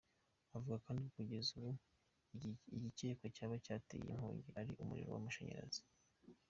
Avuga 0.55 0.77
kandi 0.85 0.99
ko 1.03 1.09
kugeza 1.17 1.49
ubu, 1.59 1.69
igikekwa 2.75 3.27
cyaba 3.35 3.55
cyateye 3.65 4.01
iyo 4.03 4.13
nkongi, 4.17 4.49
ari 4.59 4.71
umuriro 4.83 5.09
w’amashanyarazi. 5.11 5.81